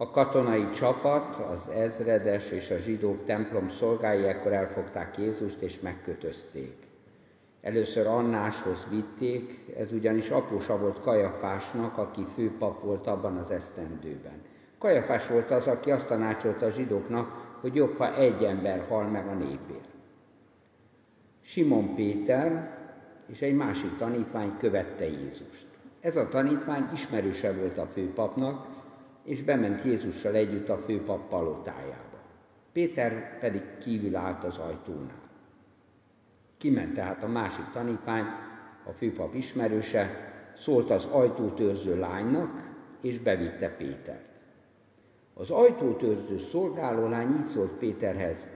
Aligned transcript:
A 0.00 0.10
katonai 0.10 0.70
csapat, 0.70 1.36
az 1.36 1.68
ezredes 1.68 2.50
és 2.50 2.70
a 2.70 2.76
zsidók 2.76 3.24
templom 3.24 3.70
szolgái 3.70 4.24
ekkor 4.24 4.52
elfogták 4.52 5.18
Jézust 5.18 5.60
és 5.60 5.80
megkötözték. 5.80 6.74
Először 7.62 8.06
Annáshoz 8.06 8.86
vitték, 8.90 9.74
ez 9.76 9.92
ugyanis 9.92 10.28
apósa 10.28 10.78
volt 10.78 11.00
Kajafásnak, 11.00 11.98
aki 11.98 12.26
főpap 12.34 12.82
volt 12.82 13.06
abban 13.06 13.36
az 13.36 13.50
esztendőben. 13.50 14.42
Kajafás 14.78 15.26
volt 15.26 15.50
az, 15.50 15.66
aki 15.66 15.90
azt 15.90 16.06
tanácsolta 16.06 16.66
a 16.66 16.70
zsidóknak, 16.70 17.56
hogy 17.60 17.74
jobb, 17.74 17.96
ha 17.96 18.14
egy 18.14 18.42
ember 18.42 18.84
hal 18.88 19.04
meg 19.04 19.26
a 19.26 19.34
népért. 19.34 19.88
Simon 21.40 21.94
Péter 21.94 22.78
és 23.26 23.40
egy 23.42 23.54
másik 23.54 23.96
tanítvány 23.96 24.56
követte 24.58 25.04
Jézust. 25.04 25.66
Ez 26.00 26.16
a 26.16 26.28
tanítvány 26.28 26.88
ismerőse 26.92 27.52
volt 27.52 27.78
a 27.78 27.86
főpapnak, 27.86 28.66
és 29.28 29.42
bement 29.42 29.84
Jézussal 29.84 30.34
együtt 30.34 30.68
a 30.68 30.78
főpap 30.78 31.28
palotájába. 31.28 32.18
Péter 32.72 33.38
pedig 33.38 33.62
kívül 33.78 34.16
állt 34.16 34.44
az 34.44 34.58
ajtónál. 34.58 35.22
Kiment 36.58 36.94
tehát 36.94 37.22
a 37.22 37.28
másik 37.28 37.64
tanítvány, 37.72 38.24
a 38.84 38.90
főpap 38.90 39.34
ismerőse, 39.34 40.32
szólt 40.56 40.90
az 40.90 41.04
ajtótörző 41.04 41.98
lánynak, 41.98 42.50
és 43.02 43.18
bevitte 43.18 43.68
Pétert. 43.68 44.28
Az 45.34 45.50
ajtótörző 45.50 46.38
szolgálólány 46.38 47.30
így 47.30 47.46
szólt 47.46 47.72
Péterhez, 47.72 48.46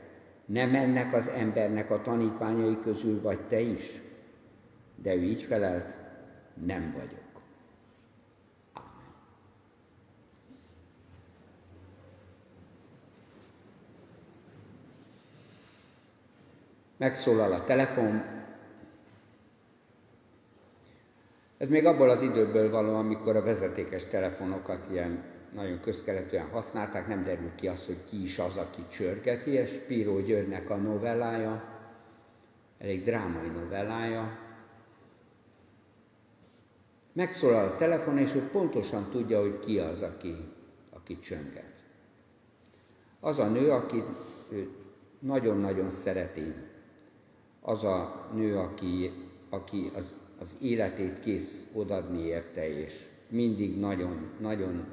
nem 0.44 0.74
ennek 0.74 1.14
az 1.14 1.28
embernek 1.28 1.90
a 1.90 2.02
tanítványai 2.02 2.78
közül 2.82 3.20
vagy 3.20 3.40
te 3.40 3.60
is? 3.60 4.00
De 5.02 5.14
ő 5.14 5.22
így 5.22 5.42
felelt, 5.42 5.86
nem 6.66 6.92
vagyok. 6.96 7.21
Megszólal 17.02 17.52
a 17.52 17.64
telefon. 17.64 18.22
Ez 21.58 21.68
még 21.68 21.86
abból 21.86 22.10
az 22.10 22.22
időből 22.22 22.70
való, 22.70 22.94
amikor 22.94 23.36
a 23.36 23.42
vezetékes 23.42 24.04
telefonokat 24.04 24.86
ilyen 24.90 25.24
nagyon 25.54 25.80
közkeletűen 25.80 26.48
használták, 26.48 27.08
nem 27.08 27.24
derül 27.24 27.54
ki 27.54 27.68
az, 27.68 27.86
hogy 27.86 28.04
ki 28.08 28.22
is 28.22 28.38
az, 28.38 28.56
aki 28.56 28.86
csörgeti, 28.88 29.56
ez 29.56 29.68
Spíró 29.68 30.20
Györgynek 30.20 30.70
a 30.70 30.76
novellája, 30.76 31.64
elég 32.78 33.04
drámai 33.04 33.48
novellája. 33.48 34.38
Megszólal 37.12 37.68
a 37.68 37.76
telefon, 37.76 38.18
és 38.18 38.34
ő 38.34 38.48
pontosan 38.52 39.10
tudja, 39.10 39.40
hogy 39.40 39.58
ki 39.58 39.78
az, 39.78 40.02
aki, 40.02 40.36
aki 40.90 41.18
csönget. 41.18 41.84
Az 43.20 43.38
a 43.38 43.48
nő, 43.48 43.70
aki 43.70 44.02
nagyon-nagyon 45.18 45.90
szereti, 45.90 46.54
az 47.62 47.84
a 47.84 48.28
nő, 48.34 48.56
aki, 48.56 49.10
aki 49.48 49.90
az, 49.94 50.14
az 50.38 50.56
életét 50.60 51.20
kész 51.20 51.66
odadni 51.72 52.20
érte, 52.20 52.68
és 52.68 53.06
mindig 53.28 53.78
nagyon, 53.78 54.30
nagyon 54.40 54.86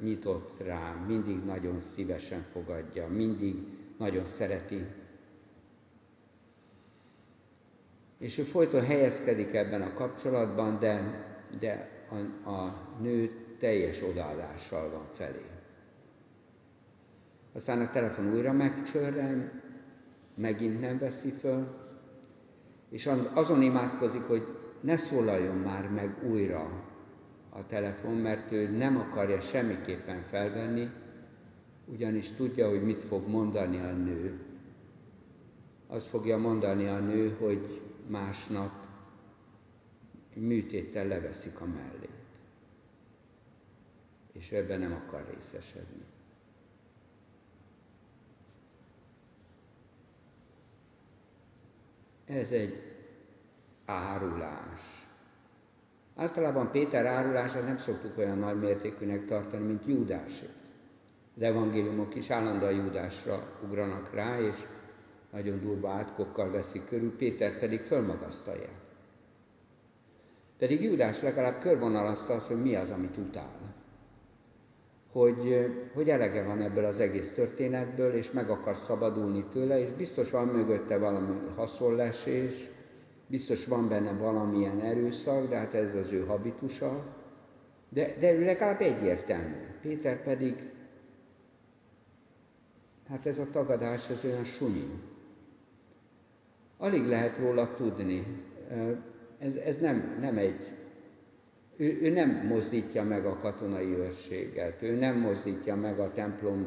nyitott 0.00 0.62
rá, 0.62 1.04
mindig 1.06 1.44
nagyon 1.44 1.80
szívesen 1.94 2.42
fogadja, 2.52 3.08
mindig 3.08 3.54
nagyon 3.98 4.24
szereti. 4.24 4.84
És 8.18 8.38
ő 8.38 8.42
folyton 8.42 8.84
helyezkedik 8.84 9.54
ebben 9.54 9.82
a 9.82 9.94
kapcsolatban, 9.94 10.78
de, 10.78 11.24
de 11.58 11.88
a, 12.44 12.50
a 12.50 12.88
nő 13.00 13.30
teljes 13.58 14.02
odaadással 14.02 14.90
van 14.90 15.06
felé. 15.14 15.44
Aztán 17.52 17.80
a 17.80 17.90
telefon 17.90 18.34
újra 18.34 18.52
megcsörren, 18.52 19.62
megint 20.34 20.80
nem 20.80 20.98
veszi 20.98 21.30
föl, 21.30 21.89
és 22.90 23.10
azon 23.32 23.62
imádkozik, 23.62 24.22
hogy 24.22 24.46
ne 24.80 24.96
szólaljon 24.96 25.56
már 25.56 25.90
meg 25.90 26.24
újra 26.30 26.88
a 27.48 27.66
telefon, 27.66 28.14
mert 28.14 28.52
ő 28.52 28.68
nem 28.76 28.96
akarja 28.96 29.40
semmiképpen 29.40 30.22
felvenni, 30.22 30.90
ugyanis 31.86 32.30
tudja, 32.32 32.68
hogy 32.68 32.82
mit 32.82 33.02
fog 33.02 33.28
mondani 33.28 33.78
a 33.78 33.92
nő. 33.92 34.40
Azt 35.86 36.06
fogja 36.06 36.36
mondani 36.36 36.86
a 36.86 36.98
nő, 36.98 37.36
hogy 37.40 37.80
másnap 38.06 38.72
egy 40.34 40.42
műtéttel 40.42 41.06
leveszik 41.06 41.60
a 41.60 41.66
mellét. 41.66 42.10
És 44.32 44.50
ebben 44.50 44.80
nem 44.80 44.92
akar 44.92 45.26
részesedni. 45.34 46.04
Ez 52.30 52.50
egy 52.50 52.82
árulás. 53.84 55.08
Általában 56.16 56.70
Péter 56.70 57.06
árulását 57.06 57.64
nem 57.64 57.78
szoktuk 57.78 58.18
olyan 58.18 58.38
nagy 58.38 58.58
mértékűnek 58.58 59.26
tartani, 59.26 59.66
mint 59.66 59.86
Júdásé. 59.86 60.46
Az 61.36 61.42
evangéliumok 61.42 62.14
is 62.14 62.30
állandóan 62.30 62.74
Júdásra 62.74 63.58
ugranak 63.68 64.14
rá, 64.14 64.40
és 64.40 64.56
nagyon 65.32 65.60
durva 65.60 65.90
átkokkal 65.90 66.50
veszik 66.50 66.88
körül, 66.88 67.16
Péter 67.16 67.58
pedig 67.58 67.80
fölmagasztalják. 67.80 68.80
Pedig 70.58 70.82
Júdás 70.82 71.22
legalább 71.22 71.60
körvonalazta 71.60 72.34
azt, 72.34 72.46
hogy 72.46 72.62
mi 72.62 72.74
az, 72.74 72.90
amit 72.90 73.16
utál. 73.16 73.79
Hogy, 75.12 75.70
hogy 75.94 76.10
elege 76.10 76.42
van 76.42 76.62
ebből 76.62 76.84
az 76.84 77.00
egész 77.00 77.32
történetből, 77.32 78.14
és 78.14 78.30
meg 78.30 78.50
akar 78.50 78.76
szabadulni 78.86 79.44
tőle, 79.52 79.80
és 79.80 79.88
biztos 79.96 80.30
van 80.30 80.46
mögötte 80.46 80.98
valami 80.98 81.34
haszonlesés, 81.56 82.70
Biztos 83.30 83.64
van 83.64 83.88
benne 83.88 84.12
valamilyen 84.12 84.80
erőszak, 84.80 85.48
de 85.48 85.56
hát 85.56 85.74
ez 85.74 85.94
az 85.94 86.12
ő 86.12 86.24
habitusa. 86.24 87.04
De, 87.88 88.14
de 88.18 88.32
ő 88.32 88.44
legalább 88.44 88.80
egyértelmű. 88.80 89.54
Péter 89.80 90.22
pedig, 90.22 90.70
hát 93.08 93.26
ez 93.26 93.38
a 93.38 93.46
tagadás, 93.50 94.08
ez 94.10 94.24
olyan 94.24 94.44
sunyi. 94.44 94.90
Alig 96.76 97.06
lehet 97.06 97.38
róla 97.38 97.74
tudni. 97.74 98.26
Ez, 99.38 99.54
ez 99.54 99.78
nem, 99.80 100.16
nem 100.20 100.38
egy 100.38 100.72
ő, 101.80 101.98
ő 102.02 102.10
nem 102.10 102.46
mozdítja 102.48 103.02
meg 103.02 103.26
a 103.26 103.36
katonai 103.36 103.96
őrséget, 103.96 104.82
ő 104.82 104.94
nem 104.94 105.18
mozdítja 105.18 105.76
meg 105.76 105.98
a 105.98 106.12
templom, 106.12 106.66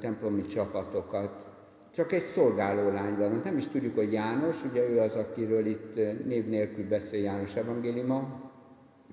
templomi 0.00 0.42
csapatokat, 0.42 1.46
csak 1.90 2.12
egy 2.12 2.22
szolgáló 2.22 2.90
lány 2.90 3.16
van. 3.16 3.40
Nem 3.44 3.56
is 3.56 3.66
tudjuk, 3.66 3.94
hogy 3.94 4.12
János, 4.12 4.64
ugye 4.64 4.88
ő 4.88 4.98
az, 5.00 5.14
akiről 5.14 5.66
itt 5.66 5.94
név 6.24 6.48
nélkül 6.48 6.88
beszél 6.88 7.22
János 7.22 7.54
evangéliuma, 7.54 8.50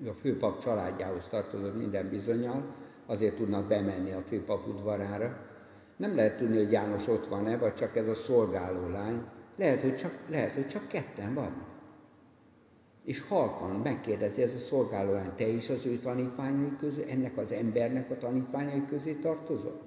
ő 0.04 0.08
a 0.08 0.14
főpap 0.14 0.62
családjához 0.62 1.26
tartozott 1.30 1.78
minden 1.78 2.08
bizonyal, 2.08 2.62
azért 3.06 3.36
tudnak 3.36 3.68
bemenni 3.68 4.12
a 4.12 4.22
főpap 4.28 4.66
udvarára. 4.66 5.38
Nem 5.96 6.16
lehet 6.16 6.36
tudni, 6.36 6.56
hogy 6.56 6.72
János 6.72 7.08
ott 7.08 7.26
van-e, 7.26 7.56
vagy 7.56 7.74
csak 7.74 7.96
ez 7.96 8.08
a 8.08 8.14
szolgáló 8.14 8.88
lány. 8.88 9.22
Lehet, 9.56 9.80
hogy 9.80 9.96
csak, 9.96 10.12
lehet, 10.28 10.54
hogy 10.54 10.66
csak 10.66 10.88
ketten 10.88 11.34
vannak. 11.34 11.75
És 13.06 13.20
halkan 13.28 13.70
megkérdezi 13.70 14.42
ez 14.42 14.54
a 14.54 14.58
szolgáló 14.58 15.12
lány, 15.12 15.32
te 15.36 15.46
is 15.46 15.68
az 15.68 15.86
ő 15.86 15.98
tanítványai 15.98 16.76
közé, 16.80 17.04
ennek 17.08 17.36
az 17.36 17.52
embernek 17.52 18.10
a 18.10 18.16
tanítványai 18.16 18.82
közé 18.88 19.12
tartozol? 19.12 19.86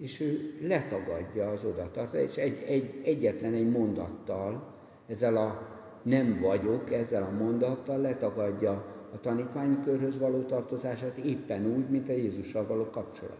és 0.00 0.20
ő 0.20 0.54
letagadja 0.60 1.50
az 1.50 1.64
odatartást, 1.64 2.14
és 2.14 2.36
egy, 2.36 2.62
egy, 2.66 3.00
egyetlen 3.04 3.54
egy 3.54 3.70
mondattal, 3.70 4.74
ezzel 5.06 5.36
a 5.36 5.68
nem 6.02 6.40
vagyok, 6.40 6.92
ezzel 6.92 7.22
a 7.22 7.30
mondattal 7.44 7.98
letagadja 7.98 8.70
a 9.14 9.20
tanítványi 9.20 9.76
körhöz 9.84 10.18
való 10.18 10.42
tartozását 10.42 11.16
éppen 11.16 11.66
úgy, 11.66 11.88
mint 11.88 12.08
a 12.08 12.12
Jézussal 12.12 12.66
való 12.66 12.84
kapcsolatát. 12.84 13.38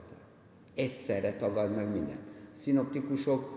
Egyszerre 0.74 1.36
tagad 1.36 1.74
meg 1.74 1.90
minden. 1.90 2.18
Szinoptikusok 2.56 3.48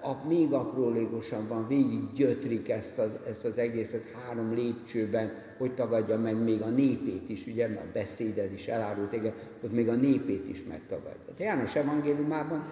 a, 0.00 0.26
még 0.28 0.52
aprólékosabban 0.52 1.68
végig 1.68 2.12
gyötrik 2.14 2.68
ezt 2.68 2.98
az, 2.98 3.10
ezt 3.28 3.44
az 3.44 3.58
egészet 3.58 4.04
három 4.10 4.54
lépcsőben, 4.54 5.32
hogy 5.58 5.74
tagadja 5.74 6.18
meg 6.18 6.42
még 6.42 6.62
a 6.62 6.68
népét 6.68 7.28
is, 7.28 7.46
ugye, 7.46 7.68
mert 7.68 7.80
a 7.80 7.92
beszéded 7.92 8.52
is 8.52 8.66
elárult, 8.66 9.12
igen, 9.12 9.32
ott 9.64 9.72
még 9.72 9.88
a 9.88 9.94
népét 9.94 10.48
is 10.48 10.62
megtagadja. 10.68 11.34
De 11.36 11.44
János 11.44 11.76
evangéliumában 11.76 12.64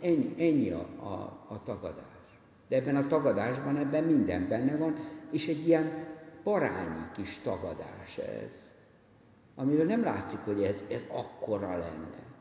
ennyi, 0.00 0.34
ennyi 0.38 0.70
a, 0.70 0.86
a, 0.98 1.46
a 1.48 1.62
tagadás. 1.64 2.40
De 2.68 2.76
ebben 2.76 2.96
a 2.96 3.06
tagadásban, 3.06 3.76
ebben 3.76 4.04
minden 4.04 4.48
benne 4.48 4.76
van, 4.76 4.94
és 5.30 5.48
egy 5.48 5.66
ilyen 5.66 6.06
parányi 6.42 7.02
kis 7.14 7.40
tagadás 7.42 8.18
ez, 8.18 8.52
amiről 9.54 9.86
nem 9.86 10.02
látszik, 10.02 10.38
hogy 10.38 10.62
ez, 10.62 10.82
ez 10.90 11.02
akkora 11.08 11.70
lenne. 11.70 12.31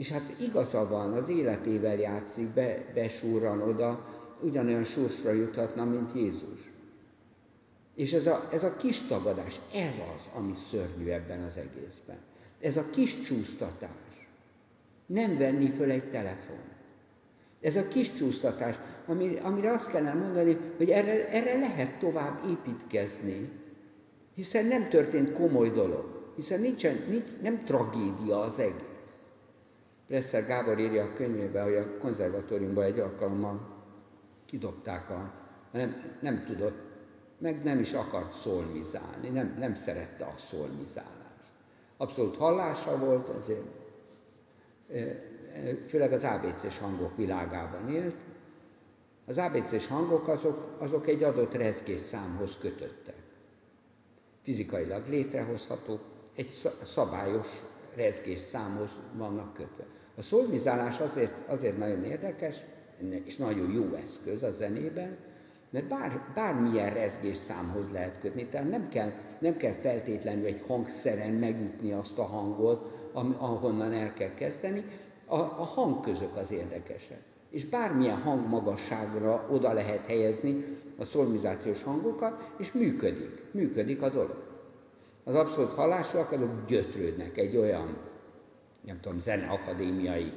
És 0.00 0.08
hát 0.08 0.34
igaza 0.38 0.88
van, 0.88 1.12
az 1.12 1.28
életével 1.28 1.96
játszik, 1.96 2.48
be, 2.48 2.84
besúran 2.94 3.60
oda, 3.60 4.06
ugyanolyan 4.40 4.84
sorsra 4.84 5.32
juthatna, 5.32 5.84
mint 5.84 6.14
Jézus. 6.14 6.70
És 7.94 8.12
ez 8.12 8.26
a, 8.26 8.48
ez 8.52 8.64
a 8.64 8.76
kis 8.76 9.06
tagadás, 9.06 9.60
ez 9.74 9.94
az, 10.14 10.22
ami 10.34 10.52
szörnyű 10.70 11.08
ebben 11.08 11.42
az 11.42 11.56
egészben. 11.56 12.16
Ez 12.60 12.76
a 12.76 12.90
kis 12.90 13.20
csúsztatás. 13.20 14.28
Nem 15.06 15.38
venni 15.38 15.70
föl 15.70 15.90
egy 15.90 16.10
telefon. 16.10 16.62
Ez 17.60 17.76
a 17.76 17.88
kis 17.88 18.12
csúsztatás, 18.12 18.76
amire 19.42 19.72
azt 19.72 19.90
kellene 19.90 20.20
mondani, 20.20 20.56
hogy 20.76 20.90
erre, 20.90 21.28
erre 21.28 21.58
lehet 21.58 21.98
tovább 21.98 22.44
építkezni, 22.50 23.50
hiszen 24.34 24.66
nem 24.66 24.88
történt 24.88 25.32
komoly 25.32 25.70
dolog, 25.70 26.32
hiszen 26.36 26.60
nincsen, 26.60 27.04
nincs, 27.08 27.30
nem 27.42 27.64
tragédia 27.64 28.40
az 28.40 28.58
egész. 28.58 28.89
Presser 30.10 30.46
Gábor 30.46 30.78
írja 30.78 31.04
a 31.04 31.12
könyvébe, 31.12 31.62
hogy 31.62 31.74
a 31.74 31.98
konzervatóriumban 31.98 32.84
egy 32.84 32.98
alkalommal 32.98 33.60
kidobták 34.46 35.10
a, 35.10 35.32
nem, 35.70 36.16
nem 36.20 36.44
tudott, 36.44 36.78
meg 37.38 37.62
nem 37.62 37.78
is 37.78 37.92
akart 37.92 38.32
szolmizálni, 38.32 39.28
nem, 39.28 39.56
nem 39.58 39.74
szerette 39.74 40.24
a 40.24 40.34
szolmizálást. 40.50 41.50
Abszolút 41.96 42.36
hallása 42.36 42.98
volt, 42.98 43.28
ezért 43.42 43.66
főleg 45.88 46.12
az 46.12 46.24
ABC-s 46.24 46.78
hangok 46.78 47.16
világában 47.16 47.90
élt. 47.90 48.16
Az 49.26 49.38
ABC-s 49.38 49.86
hangok 49.86 50.28
azok, 50.28 50.76
azok 50.78 51.08
egy 51.08 51.22
adott 51.22 51.54
rezgés 51.54 52.00
számhoz 52.00 52.56
kötöttek. 52.60 53.22
Fizikailag 54.42 55.08
létrehozható, 55.08 55.98
egy 56.34 56.50
szabályos 56.84 57.48
rezgés 57.94 58.38
számhoz 58.38 58.90
vannak 59.12 59.54
kötve. 59.54 59.84
A 60.16 60.22
szolmizálás 60.22 60.98
azért, 60.98 61.48
azért 61.48 61.78
nagyon 61.78 62.04
érdekes, 62.04 62.56
és 63.24 63.36
nagyon 63.36 63.72
jó 63.72 63.94
eszköz 63.94 64.42
a 64.42 64.52
zenében, 64.52 65.16
mert 65.70 65.88
bár, 65.88 66.20
bármilyen 66.34 66.94
rezgés 66.94 67.36
számhoz 67.36 67.90
lehet 67.92 68.20
kötni, 68.20 68.44
tehát 68.44 68.70
nem 68.70 68.88
kell, 68.88 69.12
nem 69.38 69.56
kell 69.56 69.72
feltétlenül 69.72 70.46
egy 70.46 70.62
hangszeren 70.66 71.32
megütni 71.32 71.92
azt 71.92 72.18
a 72.18 72.22
hangot, 72.22 73.10
ahonnan 73.38 73.92
el 73.92 74.12
kell 74.12 74.34
kezdeni, 74.34 74.84
a, 75.26 75.36
a 75.36 75.64
hangközök 75.64 76.36
az 76.36 76.50
érdekesek. 76.50 77.20
És 77.50 77.64
bármilyen 77.64 78.16
hangmagasságra 78.16 79.48
oda 79.50 79.72
lehet 79.72 80.06
helyezni 80.06 80.64
a 80.98 81.04
szolmizációs 81.04 81.82
hangokat, 81.82 82.52
és 82.58 82.72
működik, 82.72 83.42
működik 83.50 84.02
a 84.02 84.08
dolog. 84.08 84.50
Az 85.24 85.34
abszolút 85.34 85.70
hallásúak 85.70 86.32
azok 86.32 86.66
gyötrődnek 86.66 87.36
egy 87.36 87.56
olyan, 87.56 87.96
nem 88.80 89.00
tudom, 89.00 89.18
zeneakadémiai 89.18 90.32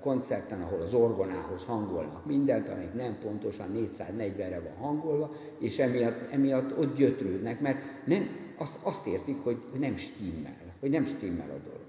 koncerten, 0.00 0.62
ahol 0.62 0.80
az 0.80 0.94
orgonához 0.94 1.64
hangolnak 1.64 2.26
mindent, 2.26 2.68
amelyik 2.68 2.94
nem 2.94 3.18
pontosan 3.22 3.70
440-re 3.74 4.60
van 4.60 4.76
hangolva, 4.86 5.32
és 5.58 5.78
emiatt, 5.78 6.32
emiatt 6.32 6.78
ott 6.78 6.96
gyötrődnek, 6.96 7.60
mert 7.60 8.06
nem, 8.06 8.28
azt, 8.58 8.78
azt 8.82 9.06
érzik, 9.06 9.42
hogy 9.42 9.56
nem 9.78 9.96
stimmel, 9.96 10.74
hogy 10.80 10.90
nem 10.90 11.04
stimmel 11.04 11.50
a 11.50 11.62
dolog. 11.64 11.88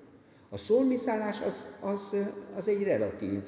A 0.49 0.57
szolmizálás 0.57 1.41
az, 1.41 1.65
az, 1.79 2.17
az, 2.55 2.67
egy 2.67 2.83
relatív, 2.83 3.41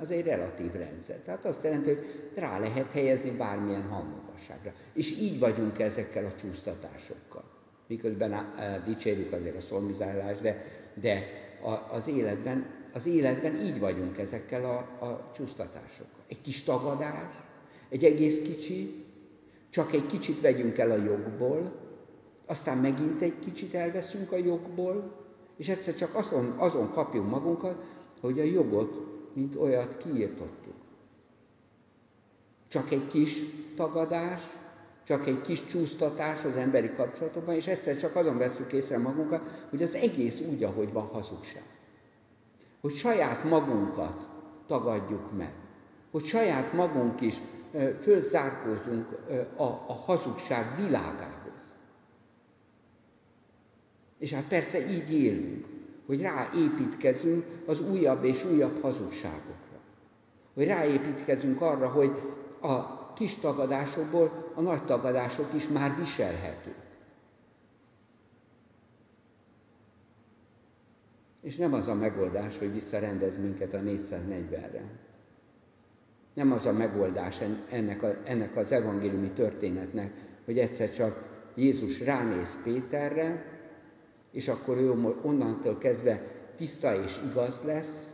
az 0.00 0.10
egy 0.10 0.24
relatív 0.24 0.72
rendszer. 0.72 1.16
Tehát 1.16 1.44
azt 1.44 1.64
jelenti, 1.64 1.88
hogy 1.88 2.30
rá 2.34 2.58
lehet 2.58 2.90
helyezni 2.90 3.30
bármilyen 3.30 3.88
hangmagasságra. 3.88 4.72
És 4.92 5.10
így 5.10 5.38
vagyunk 5.38 5.78
ezekkel 5.78 6.24
a 6.24 6.34
csúsztatásokkal. 6.34 7.59
Miközben 7.90 8.54
dicsérjük 8.84 9.32
azért 9.32 9.56
a 9.56 9.60
szolmizálást, 9.60 10.40
de, 10.40 10.64
de 10.94 11.26
a, 11.62 11.94
az, 11.94 12.08
életben, 12.08 12.66
az 12.92 13.06
életben 13.06 13.60
így 13.60 13.78
vagyunk 13.78 14.18
ezekkel 14.18 14.64
a, 14.64 15.04
a 15.04 15.30
csúsztatásokkal. 15.34 16.24
Egy 16.28 16.40
kis 16.40 16.62
tagadás, 16.62 17.34
egy 17.88 18.04
egész 18.04 18.40
kicsi, 18.42 19.04
csak 19.70 19.92
egy 19.92 20.06
kicsit 20.06 20.40
vegyünk 20.40 20.78
el 20.78 20.90
a 20.90 20.96
jogból, 20.96 21.72
aztán 22.46 22.78
megint 22.78 23.22
egy 23.22 23.38
kicsit 23.38 23.74
elveszünk 23.74 24.32
a 24.32 24.36
jogból, 24.36 25.12
és 25.56 25.68
egyszer 25.68 25.94
csak 25.94 26.14
azon, 26.14 26.54
azon 26.56 26.90
kapjunk 26.90 27.30
magunkat, 27.30 27.84
hogy 28.20 28.40
a 28.40 28.44
jogot, 28.44 29.00
mint 29.32 29.56
olyat 29.56 29.96
kiirtottuk. 29.96 30.74
Csak 32.68 32.90
egy 32.90 33.06
kis 33.06 33.40
tagadás, 33.76 34.42
csak 35.04 35.26
egy 35.26 35.40
kis 35.40 35.64
csúsztatás 35.64 36.44
az 36.44 36.56
emberi 36.56 36.90
kapcsolatokban, 36.96 37.54
és 37.54 37.66
egyszer 37.66 37.98
csak 37.98 38.16
azon 38.16 38.38
veszük 38.38 38.72
észre 38.72 38.98
magunkat, 38.98 39.66
hogy 39.70 39.82
az 39.82 39.94
egész 39.94 40.40
úgy, 40.40 40.62
ahogy 40.62 40.92
van, 40.92 41.06
hazugság. 41.06 41.62
Hogy 42.80 42.92
saját 42.92 43.44
magunkat 43.44 44.28
tagadjuk 44.66 45.36
meg. 45.36 45.52
Hogy 46.10 46.24
saját 46.24 46.72
magunk 46.72 47.20
is 47.20 47.40
fölzárkózunk 48.02 49.06
a, 49.56 49.62
a 49.62 49.92
hazugság 50.04 50.76
világába. 50.76 51.40
És 54.20 54.32
hát 54.32 54.48
persze 54.48 54.90
így 54.90 55.12
élünk, 55.12 55.66
hogy 56.06 56.20
ráépítkezünk 56.20 57.44
az 57.66 57.80
újabb 57.80 58.24
és 58.24 58.44
újabb 58.44 58.82
hazugságokra. 58.82 59.78
Hogy 60.54 60.66
ráépítkezünk 60.66 61.60
arra, 61.60 61.88
hogy 61.88 62.10
a 62.60 63.12
kis 63.14 63.34
tagadásokból 63.34 64.39
a 64.60 64.62
nagy 64.62 64.84
tagadások 64.84 65.54
is 65.54 65.68
már 65.68 65.96
viselhetők. 65.96 66.88
És 71.40 71.56
nem 71.56 71.72
az 71.72 71.88
a 71.88 71.94
megoldás, 71.94 72.58
hogy 72.58 72.72
visszarendez 72.72 73.38
minket 73.38 73.74
a 73.74 73.78
440-re. 73.78 74.82
Nem 76.34 76.52
az 76.52 76.66
a 76.66 76.72
megoldás 76.72 77.40
ennek, 77.70 78.02
a, 78.02 78.16
ennek 78.24 78.56
az 78.56 78.72
evangéliumi 78.72 79.30
történetnek, 79.30 80.12
hogy 80.44 80.58
egyszer 80.58 80.90
csak 80.90 81.24
Jézus 81.54 82.00
ránéz 82.00 82.58
Péterre, 82.62 83.44
és 84.30 84.48
akkor 84.48 84.76
ő 84.76 84.90
onnantól 85.22 85.78
kezdve 85.78 86.22
tiszta 86.56 87.02
és 87.02 87.20
igaz 87.30 87.60
lesz, 87.64 88.08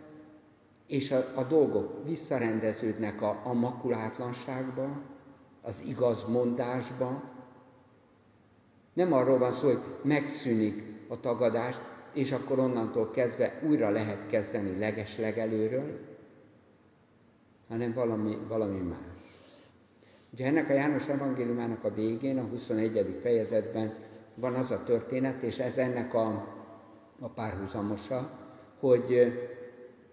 és 0.87 1.13
a, 1.13 1.33
a 1.35 1.45
dolgok 1.45 2.05
visszarendeződnek 2.05 3.23
a, 3.23 3.41
a 3.45 3.53
makulátlanságba, 3.53 5.15
az 5.67 5.83
igaz 5.87 6.25
mondásba. 6.29 7.23
Nem 8.93 9.13
arról 9.13 9.39
van 9.39 9.53
szó, 9.53 9.67
hogy 9.67 9.83
megszűnik 10.03 10.83
a 11.09 11.21
tagadás, 11.21 11.77
és 12.13 12.33
akkor 12.33 12.59
onnantól 12.59 13.11
kezdve 13.11 13.61
újra 13.69 13.91
lehet 13.91 14.27
kezdeni 14.27 14.79
legeslegelőről, 14.79 15.99
hanem 17.69 17.93
valami, 17.93 18.39
valami 18.49 18.79
más. 18.79 18.99
Ugye 20.33 20.47
ennek 20.47 20.69
a 20.69 20.73
János 20.73 21.09
evangéliumának 21.09 21.85
a 21.85 21.95
végén, 21.95 22.39
a 22.39 22.43
21. 22.43 23.19
fejezetben 23.23 23.95
van 24.35 24.55
az 24.55 24.71
a 24.71 24.83
történet, 24.83 25.43
és 25.43 25.59
ez 25.59 25.77
ennek 25.77 26.15
a, 26.15 26.27
a 27.21 27.29
párhuzamosa, 27.29 28.31
hogy, 28.79 29.33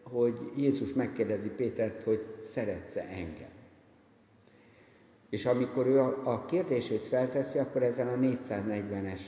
hogy 0.03 0.51
Jézus 0.55 0.93
megkérdezi 0.93 1.49
Pétert, 1.49 2.03
hogy 2.03 2.25
szeretsz-e 2.41 3.07
engem. 3.09 3.62
És 5.33 5.45
amikor 5.45 5.87
ő 5.87 5.99
a, 5.99 6.21
a 6.23 6.45
kérdését 6.45 7.07
felteszi, 7.07 7.57
akkor 7.59 7.83
ezzel 7.83 8.07
a 8.07 8.17
440-es 8.17 9.19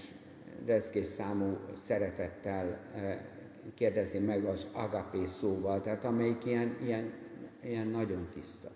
rezgés 0.66 1.06
számú 1.06 1.58
szeretettel 1.86 2.66
e, 2.96 3.30
kérdezi 3.74 4.20
meg 4.20 4.46
az 4.46 4.68
agapé 4.72 5.26
szóval, 5.26 5.82
tehát 5.82 6.06
amelyik 6.06 6.46
ilyen, 6.46 6.78
ilyen, 6.84 7.14
ilyen 7.62 7.88
nagyon 7.88 8.28
tiszta. 8.34 8.72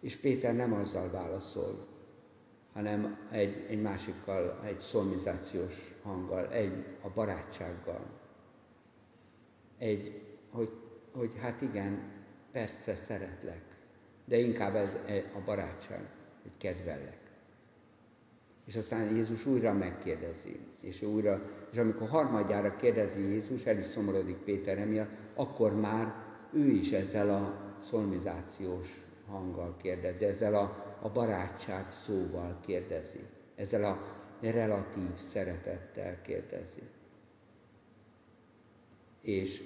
És 0.00 0.16
Péter 0.16 0.54
nem 0.54 0.72
azzal 0.72 1.10
válaszol, 1.10 1.86
hanem 2.72 3.18
egy, 3.30 3.64
egy 3.68 3.82
másikkal, 3.82 4.60
egy 4.64 4.80
szolmizációs 4.80 5.94
hanggal, 6.02 6.48
egy 6.48 6.84
a 7.02 7.08
barátsággal. 7.14 8.04
Egy, 9.78 10.22
hogy, 10.50 10.70
hogy 11.12 11.30
hát 11.40 11.62
igen, 11.62 12.02
persze 12.52 12.94
szeretlek, 12.94 13.67
de 14.28 14.36
inkább 14.38 14.74
ez 14.74 14.90
a 15.34 15.38
barátság, 15.44 16.00
hogy 16.42 16.50
kedvellek. 16.58 17.18
És 18.64 18.76
aztán 18.76 19.14
Jézus 19.16 19.46
újra 19.46 19.72
megkérdezi, 19.72 20.58
és 20.80 21.02
újra, 21.02 21.50
és 21.70 21.78
amikor 21.78 22.08
harmadjára 22.08 22.76
kérdezi 22.76 23.20
Jézus, 23.20 23.64
el 23.64 23.78
is 23.78 23.86
szomorodik 23.86 24.36
Péter 24.36 24.78
emiatt, 24.78 25.10
akkor 25.34 25.80
már 25.80 26.14
ő 26.52 26.66
is 26.66 26.90
ezzel 26.90 27.30
a 27.30 27.72
szolmizációs 27.88 29.00
hanggal 29.26 29.76
kérdezi, 29.76 30.24
ezzel 30.24 30.54
a 30.54 30.88
a 31.02 31.08
barátság 31.08 31.92
szóval 32.06 32.58
kérdezi, 32.66 33.20
ezzel 33.54 33.84
a 33.84 34.16
relatív 34.40 35.14
szeretettel 35.32 36.22
kérdezi. 36.22 36.82
És, 39.20 39.62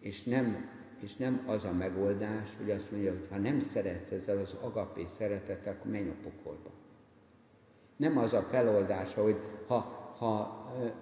és, 0.00 0.22
nem, 0.22 0.68
és 1.02 1.16
nem 1.16 1.42
az 1.46 1.64
a 1.64 1.72
megoldás, 1.72 2.56
hogy 2.56 2.70
azt 2.70 2.90
mondja, 2.90 3.10
hogy 3.10 3.26
ha 3.30 3.36
nem 3.36 3.60
szeretsz 3.60 4.10
ezzel 4.10 4.38
az 4.38 4.54
agapé 4.60 5.06
szeretettel, 5.18 5.72
akkor 5.72 5.90
menj 5.90 6.08
a 6.08 6.14
pokolba. 6.22 6.70
Nem 7.96 8.18
az 8.18 8.32
a 8.32 8.42
feloldása, 8.42 9.22
hogy 9.22 9.40
ha, 9.66 9.78
ha, 10.18 10.36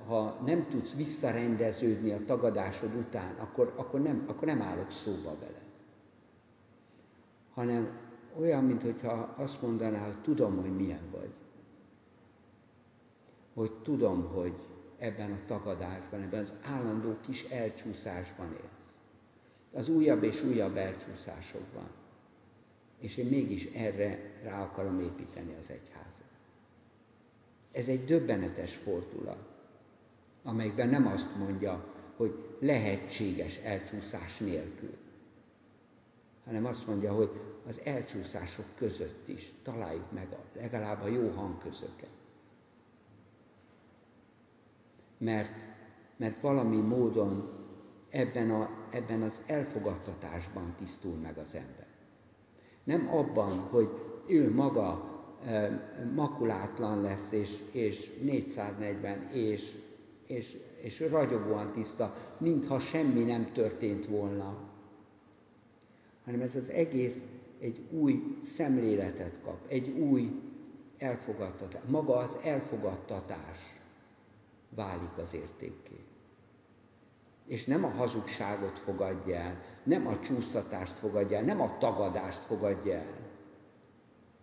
ha 0.06 0.40
nem 0.44 0.66
tudsz 0.68 0.94
visszarendeződni 0.94 2.10
a 2.12 2.24
tagadásod 2.26 2.94
után, 2.94 3.34
akkor, 3.38 3.72
akkor, 3.76 4.00
nem, 4.02 4.24
akkor 4.26 4.48
nem 4.48 4.62
állok 4.62 4.90
szóba 4.90 5.36
vele. 5.40 5.62
Hanem 7.54 7.98
olyan, 8.38 8.64
mintha 8.64 9.34
azt 9.36 9.62
mondaná, 9.62 10.04
hogy 10.04 10.20
tudom, 10.20 10.60
hogy 10.60 10.76
milyen 10.76 11.10
vagy. 11.10 11.32
Hogy 13.54 13.72
tudom, 13.72 14.28
hogy 14.34 14.54
ebben 14.98 15.32
a 15.32 15.46
tagadásban, 15.46 16.20
ebben 16.20 16.42
az 16.42 16.52
állandó 16.62 17.16
kis 17.20 17.44
elcsúszásban 17.44 18.52
élsz. 18.52 18.85
Az 19.76 19.88
újabb 19.88 20.22
és 20.22 20.42
újabb 20.42 20.76
elcsúszásokban. 20.76 21.88
És 22.98 23.16
én 23.16 23.26
mégis 23.26 23.64
erre 23.64 24.18
rá 24.42 24.62
akarom 24.62 25.00
építeni 25.00 25.54
az 25.60 25.70
egyházat. 25.70 26.24
Ez 27.72 27.86
egy 27.88 28.04
döbbenetes 28.04 28.74
fordulat, 28.74 29.48
amelyben 30.42 30.88
nem 30.88 31.06
azt 31.06 31.36
mondja, 31.36 31.94
hogy 32.16 32.34
lehetséges 32.58 33.56
elcsúszás 33.56 34.38
nélkül, 34.38 34.96
hanem 36.44 36.66
azt 36.66 36.86
mondja, 36.86 37.12
hogy 37.12 37.30
az 37.68 37.80
elcsúszások 37.84 38.66
között 38.76 39.28
is 39.28 39.52
találjuk 39.62 40.12
meg 40.12 40.26
a, 40.32 40.58
legalább 40.58 41.02
a 41.02 41.08
jó 41.08 41.28
hangközöket. 41.28 42.10
Mert, 45.18 45.50
mert 46.16 46.40
valami 46.40 46.76
módon 46.76 47.52
ebben, 48.10 48.50
a, 48.50 48.75
ebben 48.90 49.22
az 49.22 49.40
elfogadtatásban 49.46 50.74
tisztul 50.78 51.14
meg 51.14 51.38
az 51.38 51.54
ember. 51.54 51.86
Nem 52.84 53.08
abban, 53.08 53.58
hogy 53.58 53.88
ő 54.26 54.54
maga 54.54 55.14
e, 55.44 55.70
makulátlan 56.14 57.00
lesz, 57.00 57.32
és, 57.32 57.62
és 57.72 58.18
440, 58.22 59.30
és, 59.32 59.72
és, 60.26 60.56
és 60.80 61.00
ragyogóan 61.00 61.72
tiszta, 61.72 62.14
mintha 62.38 62.80
semmi 62.80 63.22
nem 63.22 63.52
történt 63.52 64.06
volna, 64.06 64.56
hanem 66.24 66.40
ez 66.40 66.54
az 66.54 66.68
egész 66.68 67.22
egy 67.60 67.80
új 67.90 68.38
szemléletet 68.44 69.32
kap, 69.44 69.58
egy 69.68 69.88
új 69.88 70.42
elfogadtatás. 70.98 71.82
Maga 71.86 72.16
az 72.16 72.36
elfogadtatás 72.42 73.58
válik 74.68 75.16
az 75.16 75.34
értékké. 75.34 76.04
És 77.46 77.64
nem 77.64 77.84
a 77.84 77.88
hazugságot 77.88 78.78
fogadja 78.78 79.36
el, 79.36 79.62
nem 79.82 80.06
a 80.06 80.20
csúsztatást 80.20 80.98
fogadja 80.98 81.36
el, 81.36 81.44
nem 81.44 81.60
a 81.60 81.78
tagadást 81.78 82.40
fogadja 82.44 82.94
el, 82.94 83.16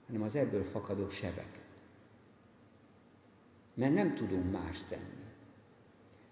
hanem 0.05 0.21
az 0.21 0.35
ebből 0.35 0.63
fakadó 0.63 1.09
sebeket. 1.09 1.61
Mert 3.73 3.93
nem 3.93 4.15
tudunk 4.15 4.51
más 4.51 4.83
tenni. 4.89 5.23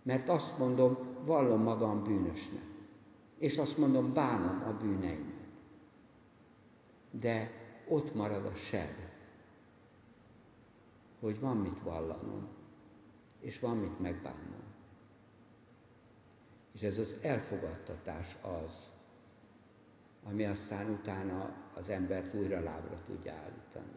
Mert 0.03 0.29
azt 0.29 0.57
mondom, 0.57 0.97
vallom 1.25 1.61
magam 1.61 2.03
bűnösnek. 2.03 2.63
És 3.37 3.57
azt 3.57 3.77
mondom, 3.77 4.13
bánom 4.13 4.63
a 4.67 4.77
bűneimet 4.81 5.41
de 7.11 7.51
ott 7.87 8.13
marad 8.15 8.45
a 8.45 8.55
seb, 8.55 8.95
hogy 11.19 11.39
van 11.39 11.57
mit 11.57 11.81
vallanom, 11.83 12.47
és 13.39 13.59
van 13.59 13.77
mit 13.77 13.99
megbánnom. 13.99 14.63
És 16.71 16.81
ez 16.81 16.97
az 16.97 17.15
elfogadtatás 17.21 18.35
az, 18.41 18.89
ami 20.23 20.45
aztán 20.45 20.89
utána 20.89 21.53
az 21.73 21.89
embert 21.89 22.35
újra 22.35 22.59
lábra 22.59 23.01
tudja 23.05 23.33
állítani. 23.33 23.95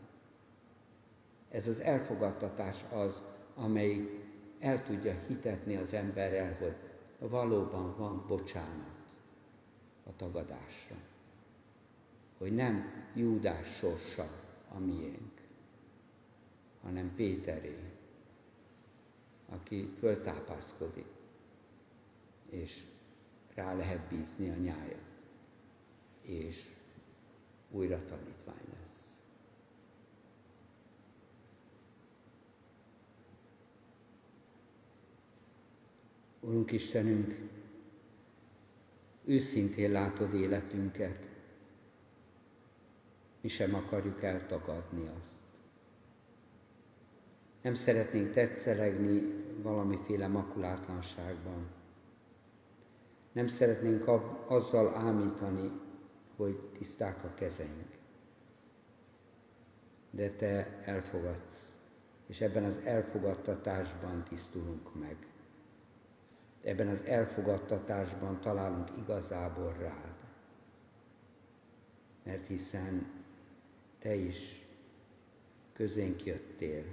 Ez 1.50 1.68
az 1.68 1.80
elfogadtatás 1.80 2.84
az, 2.92 3.22
amelyik 3.54 4.10
el 4.58 4.82
tudja 4.82 5.14
hitetni 5.26 5.76
az 5.76 5.92
emberrel, 5.92 6.56
hogy 6.58 6.76
valóban 7.18 7.96
van 7.96 8.24
bocsánat 8.26 8.94
a 10.06 10.16
tagadásra 10.16 10.96
hogy 12.38 12.54
nem 12.54 12.92
Júdás 13.14 13.76
sorsa 13.76 14.28
a 14.68 14.78
miénk, 14.78 15.40
hanem 16.82 17.14
Péteré, 17.14 17.78
aki 19.48 19.94
föltápászkodik, 19.98 21.06
és 22.54 22.82
rá 23.54 23.74
lehet 23.74 24.08
bízni 24.08 24.50
a 24.50 24.54
nyája, 24.54 24.98
és 26.22 26.70
újra 27.70 28.04
tanítvány 28.04 28.64
lesz. 28.72 28.92
Urunk 36.40 36.72
Istenünk, 36.72 37.34
őszintén 39.24 39.90
látod 39.90 40.34
életünket, 40.34 41.26
mi 43.40 43.48
sem 43.48 43.74
akarjuk 43.74 44.22
eltagadni 44.22 45.06
azt. 45.06 45.32
Nem 47.62 47.74
szeretnénk 47.74 48.32
tetszelegni 48.32 49.20
valamiféle 49.62 50.26
makulátlanságban. 50.28 51.83
Nem 53.34 53.46
szeretnénk 53.46 54.08
azzal 54.46 54.94
ámítani, 54.94 55.70
hogy 56.36 56.58
tiszták 56.78 57.24
a 57.24 57.34
kezeink. 57.34 57.98
De 60.10 60.30
Te 60.30 60.82
elfogadsz, 60.84 61.78
és 62.26 62.40
ebben 62.40 62.64
az 62.64 62.80
elfogadtatásban 62.84 64.24
tisztulunk 64.28 64.94
meg. 65.00 65.16
Ebben 66.62 66.88
az 66.88 67.04
elfogadtatásban 67.04 68.40
találunk 68.40 68.88
igazából 68.98 69.72
rád. 69.78 70.14
Mert 72.22 72.46
hiszen 72.46 73.06
te 73.98 74.14
is 74.14 74.66
közénk 75.72 76.24
jöttél, 76.24 76.84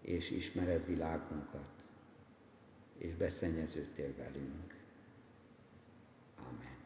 és 0.00 0.30
ismered 0.30 0.86
világunkat, 0.86 1.68
és 2.98 3.14
beszennyeződtél 3.14 4.14
velünk. 4.16 4.77
Amen. 6.40 6.77